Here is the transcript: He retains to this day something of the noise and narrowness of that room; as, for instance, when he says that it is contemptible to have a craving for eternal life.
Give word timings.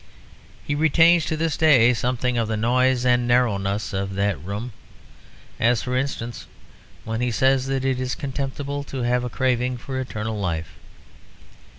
He 0.65 0.73
retains 0.73 1.25
to 1.27 1.37
this 1.37 1.55
day 1.55 1.93
something 1.93 2.35
of 2.35 2.47
the 2.47 2.57
noise 2.57 3.05
and 3.05 3.27
narrowness 3.27 3.93
of 3.93 4.15
that 4.15 4.43
room; 4.43 4.73
as, 5.59 5.83
for 5.83 5.95
instance, 5.95 6.47
when 7.03 7.21
he 7.21 7.29
says 7.29 7.67
that 7.67 7.85
it 7.85 7.99
is 8.01 8.15
contemptible 8.15 8.83
to 8.85 9.03
have 9.03 9.23
a 9.23 9.29
craving 9.29 9.77
for 9.77 9.99
eternal 9.99 10.39
life. 10.39 10.71